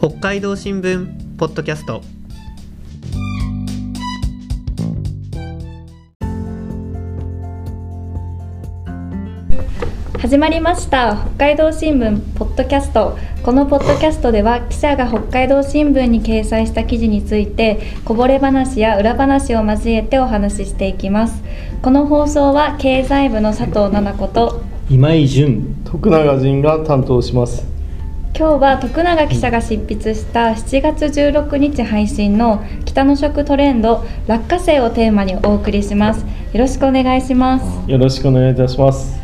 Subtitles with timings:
[0.00, 2.02] 北海道新聞ポッドキャスト。
[10.20, 11.16] 始まりました。
[11.36, 13.18] 北海道新聞ポッドキャスト。
[13.42, 21.42] このポッドキャストでは記者が北海道新聞に掲載した記事についてこぼれ話や裏話を交えてお話ししていきます。
[21.82, 25.74] この放送は経済部の佐藤奈々子と今井純。
[25.84, 27.77] 徳永仁が担当します
[28.38, 36.20] 今日は徳永記者が執筆した7月16日配信の北の食トレンド落花生をテーマにお送りします。
[36.52, 37.90] よろしくお願いします。
[37.90, 39.18] よろしくお願いいたします。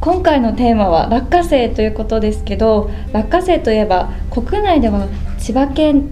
[0.00, 5.08] 今回のテーマは落花生ということですけど落花生といえば国内では
[5.40, 6.08] 千葉県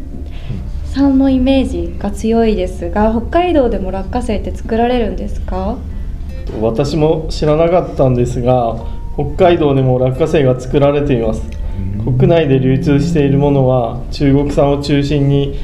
[0.87, 5.79] 産のイメージが強いですが北海道でも落花生って作られるんですか？
[6.61, 11.43] 私も知らなかったんですが北海道でも落花生が作られています
[12.05, 15.59] 国内で流通しているものは中国産を中心に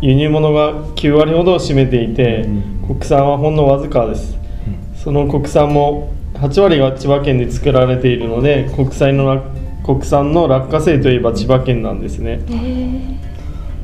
[0.00, 2.48] 輸入物が9割ほどを占めていて
[2.86, 4.38] 国産はほんのわずかです。
[4.96, 9.42] その国産も8割が千葉県で作られているので国産の
[9.84, 12.40] 国産の落花生といえば千葉県なんですね。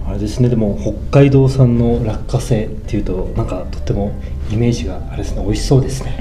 [0.07, 0.79] あれですねでも
[1.11, 4.13] 北海道産の落花生っていうとなんかとっても
[4.53, 6.17] イメージがあれですね美味しそうですね、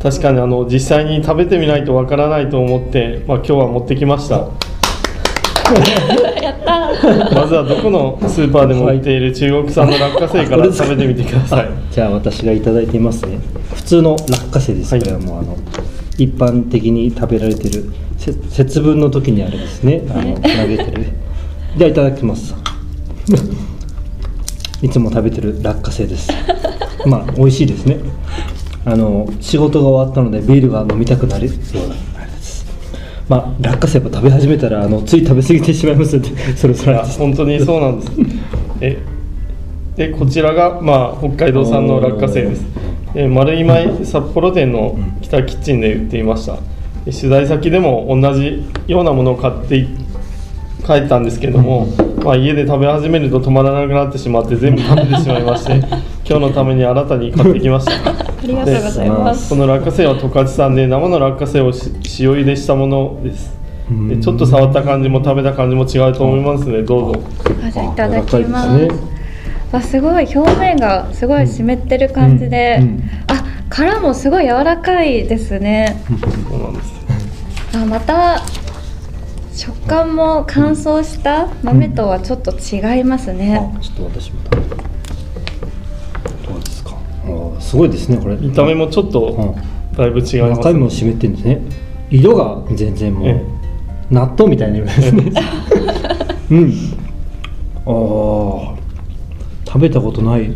[0.00, 4.36] え確かにあの実際に食べてみないとわからないと思って、まあ、今日は持ってきました。
[4.38, 4.50] ー、
[6.42, 11.68] やったまずはどこのスーパーでも売っている中国産の落花生から 食べてみてください。
[11.90, 13.38] じゃあ私がいただいてみますね。
[13.74, 15.02] 普通の落花生です、はい。
[15.02, 15.56] これはもうあの
[16.18, 20.02] 一般的に食べられてるせ節分の時にあれですね。
[20.10, 21.06] あの投げてる。
[21.76, 22.54] じゃあいただきます。
[24.82, 26.30] いつも食べてる落花生です。
[27.06, 27.98] まあ美味しいですね。
[28.84, 31.46] あの仕事が終わったのでビールが飲みたくなる。
[31.46, 31.52] よ
[31.86, 31.94] うな
[33.32, 38.12] まあ落花生やっぱ食べ始めたらあのつい食べ過ぎてしまいますので それそいやれです本当にそうなんです。
[38.82, 38.98] え
[39.96, 42.66] でこちらが、まあ、北海道産の落花生です。
[43.14, 46.56] え丸い米札幌店の北キッチンで売っていました。
[47.06, 49.86] で取材先でも同じようなものを買ってい
[50.86, 51.86] 帰ったんですけども、
[52.24, 55.74] まあ、家で食べ始めると止まらなくなってしまって全部食べてしまいまして
[56.28, 58.10] 今日のために新たに買ってきました。
[58.10, 59.50] ありがとうございます。
[59.50, 63.56] この落花生は十勝産で生の落花生をし塩茹でしたものです。
[64.08, 67.20] でちょっと触った感じも食べた感じも違うと思いますのでどうぞ。
[67.66, 68.78] あじゃあいただきます。
[68.78, 68.88] ね。
[69.70, 73.02] わすごい表面がすごい湿ってる感じで、うんうん。
[73.28, 76.02] あ殻もすごい柔らかいですね。
[76.48, 77.02] そうなんです。
[77.74, 78.42] あまた
[79.54, 84.82] 食感も乾燥した豆とはちょっと違いますね、あちょっと私も食べて
[86.48, 86.96] どうですか？
[87.56, 88.36] あすごいですねこれ。
[88.36, 89.54] 見た目もちょっと
[89.96, 91.60] だいぶ違います中身も湿ってるんですね。
[92.10, 93.44] 色が全然もう、え
[94.10, 95.32] 納豆みたいな色ですね。
[96.50, 96.72] うん。
[97.84, 98.76] ああ
[99.66, 100.52] 食べたことない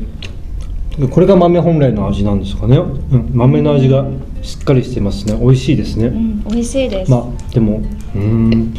[1.11, 4.07] これが豆本来の味なんですかね、うん、豆の味が
[4.43, 5.39] しっかりしてますね。
[5.39, 7.83] 美味しいですね、うん、美味しいです、まあでも
[8.15, 8.75] うーん。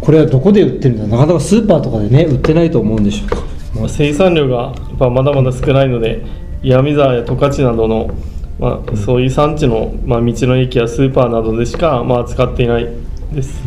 [0.00, 1.06] これはどこで売ってるんだ？
[1.06, 3.36] なかなかスーパーとかでね売ってないと思うんでしょうか。
[3.74, 6.22] まあ生産量がやっぱまだまだ少ないので
[6.62, 8.10] 岩見沢や十勝などの、
[8.58, 12.88] まあ、そういう産地の、まあ、道の駅やスーパーなどでしか、まあ、使っていない
[13.32, 13.62] です、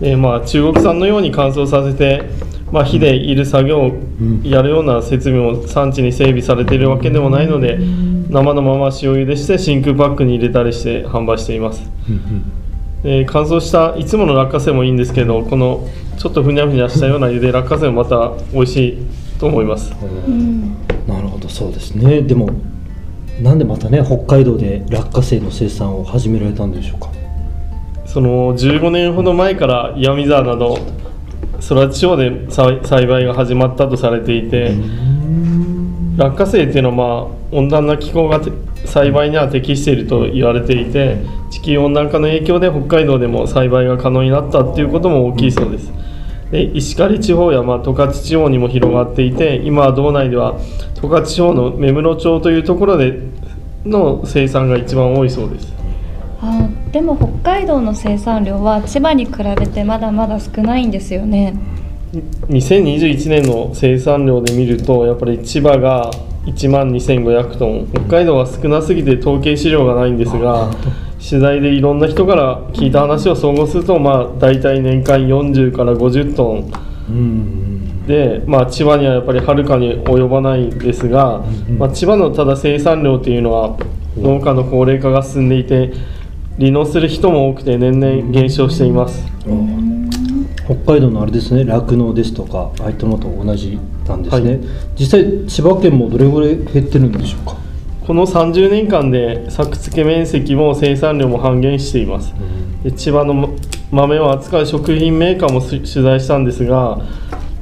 [0.00, 2.22] でまあ、中国産のように乾燥させて、
[2.72, 3.92] まあ、火でいる作業を
[4.42, 7.78] やるような設備も産地に整備されているわけでもないので
[8.30, 11.82] 生のまま塩茹でして真空パックに入れたりして販売しています。
[13.02, 15.88] で乾燥したいつもの落花生もいいんですけどこの
[16.18, 19.92] ちょっとふにゃふにゃしたような茹で落花生もまた美味しいと思います。
[20.02, 20.76] うん、
[21.08, 22.22] なるほどそうですね。
[22.22, 22.50] でも
[23.42, 27.10] なんでまたね北海道で落花生の生産を始められたんでしょうか
[28.04, 30.78] その15年ほど前から岩見沢など
[31.68, 34.74] 空知地方で栽培が始まったとされていて
[36.16, 38.40] 落花生っていうのはまあ温暖な気候が
[38.84, 41.18] 栽培には適していると言われていて
[41.50, 45.92] 地球温暖化の影響で北海道でも栽培が可能になったっていうことも大きいそうです。
[46.50, 50.58] で石狩地方やま十勝地方にも広がっていて今は道内では
[51.00, 53.20] 十勝地方の目室町というところで
[53.84, 55.72] の生産が一番多いそうです。
[56.40, 61.54] あでも北海道の生産量は千葉に比べてまだまだ少ないんですよね。
[62.48, 66.10] 2021年の生産量で見るとやっぱり千葉が
[66.46, 67.88] 1万2500トン。
[67.92, 70.70] 北海道は少なすぎて統計資料がないんですが
[71.20, 76.72] 取材でいろんな人から聞いた話を総合するとまあ大体年間40から50トン。
[77.08, 78.06] うん。
[78.06, 81.44] で、まあ、千葉にはやっぱりはるかに及ばないんですが、
[81.78, 83.76] まあ、千葉のただ生産量というのは
[84.16, 85.92] 農家の高齢化が進んでいて
[86.60, 89.26] 離農する人も多くて年々減少しています。
[89.46, 89.48] あ
[90.66, 94.60] 北海道のあれですね酪農ですとかああいったものと同じなんですね、はい。
[94.94, 97.56] 実際千葉県もどれぐらい減ってるんでしょうか、
[98.06, 102.34] この30年間で作付け面積も生産量も半減しています。
[102.84, 103.56] で千葉の
[103.90, 107.00] 豆を扱う食品メーカーもす取材したんですが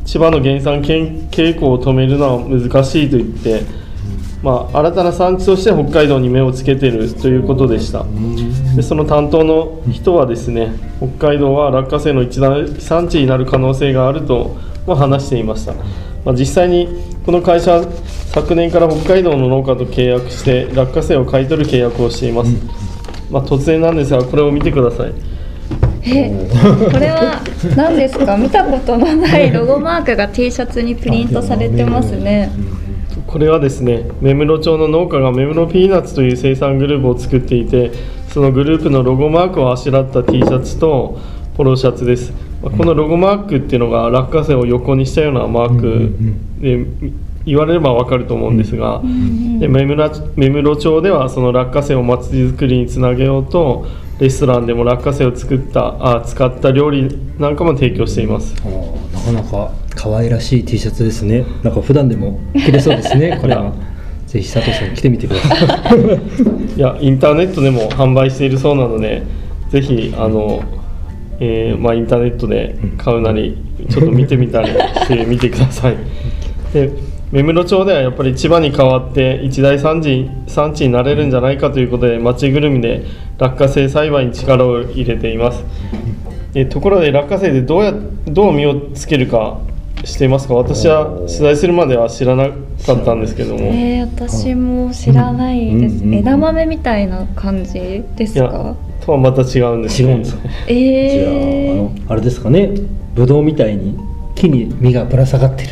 [0.04, 3.62] 千葉の原産傾傾向を止めるのは難しいと言って、
[4.42, 8.04] まあ、新たな産地として北海道に目をつけているということでした。
[8.76, 14.56] でその担当の人はですね北海道は落花生の一大産地になる可能性があると、
[14.86, 15.74] まあ、話していました、
[16.24, 16.88] まあ、実際に
[17.26, 17.84] この会社は
[18.32, 22.52] 昨年から北海道の農家と契約して落花生を買い取る契約をしています、
[23.30, 25.12] まあ、突然なんですがこれを見てください。
[26.04, 26.30] え
[26.90, 27.42] これは
[27.76, 28.36] 何ですか？
[28.36, 32.50] 見たことのないロゴマークが T シャツにプリントされてますね
[33.28, 37.92] これはですね目室町の農家が目室ピーナッツという生産グループを作っていて
[38.30, 41.18] そのグループのロゴマークをあしらった T シャツと
[41.54, 42.32] ポロシャツです。
[42.62, 46.12] まあこのロゴマークっていうのが落花生を横にしたようなマーク
[46.60, 46.86] で
[47.44, 49.02] 言われればわかると思うんですが
[49.58, 53.86] で目室町ではその落花生を祭り作りにつなげようと
[54.18, 57.08] レストランでも落花生を作ったあ使った料理
[57.38, 58.54] なんかも提供しています。
[58.54, 61.44] なかなか可愛らしい T シャツですね。
[61.64, 63.36] なんか普段でも着れそうですね。
[63.42, 63.72] これは。
[64.28, 65.98] ぜひ佐藤さん着てみてください。
[66.76, 69.22] いやインターネットでも販売しているそうなので
[69.70, 70.62] ぜひあの、
[71.40, 73.56] えーまあ、インターネットで買うなり
[73.88, 75.96] ちょっと見てみたりしてみてください。
[76.72, 76.90] で
[77.32, 83.04] 目室町ではやっぱり千葉に代わって一大産地産地になれるんじゃないかということで町ぐるみで
[83.38, 85.64] 落花生栽培に力を入れています。
[86.54, 87.94] えところで落花生でどうや
[88.26, 89.58] どう実をつけるか
[90.04, 96.02] 知っていますか私は取材するまでは知らなかったんですけども、えー、私も知らないです、うん。
[96.02, 96.08] うん。
[96.08, 96.14] うん。
[96.14, 102.70] 枝豆みたいな感じですいやかとはまた違うんです、違うんですかえじゃあの、あれですかね。
[103.14, 103.98] ブドウみたいに
[104.34, 105.70] 木に実がぶら下がってる。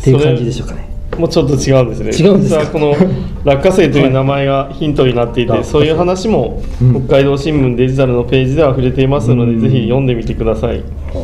[0.00, 0.84] っていう感じでしょうかね。
[1.18, 2.26] もうちょっと違うんですね。
[2.26, 2.66] 違うんですか？
[2.66, 2.94] この
[3.44, 5.64] 落花生という名前がヒントになっていて、はい。
[5.64, 7.06] そういう話もうん。
[7.06, 9.60] 北海道新聞デジタルのページでは触れていますので、うん。
[9.60, 10.82] ぜひ読んでみてください。
[11.14, 11.23] おーなる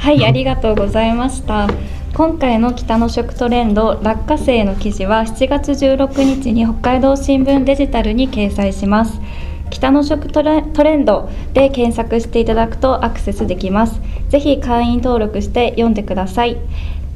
[0.00, 1.68] はい、ありがとうございました。
[2.14, 9.20] 今回の北の食トレンド落花生の記事は7月16日に北海道新聞デジタルに掲載します。
[9.68, 14.00] 北の食トレトレンドで検索していただくとアクセスできます。
[14.30, 16.56] ぜひ会員登録して読んでください。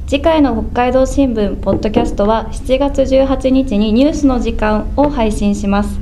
[0.06, 5.98] 次回の北海道新聞ポッドキャストは7月18日にニュースの時間を配信します。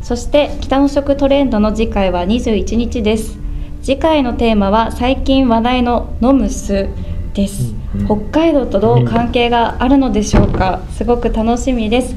[0.00, 3.41] そして北の食トレンドの次回は21日です。
[3.82, 6.88] 次回のテーマは最近話題のノムス
[7.34, 7.74] です。
[8.06, 10.80] 北海道とどう関係があるのでしょうか？
[10.92, 12.14] すごく楽しみです。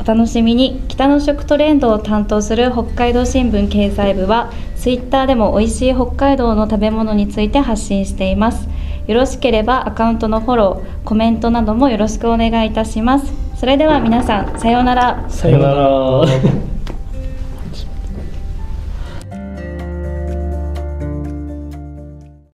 [0.00, 8.66] お楽しみに北の食トレンドを担当する北海道新聞掲載部はツイッターでも美味しい北海道の食べ物について発信しています
[9.06, 16.69] よろしければアカウントのフォローコメントなどもよろしくお願いいたしますそれでは皆さんさようならさよなら。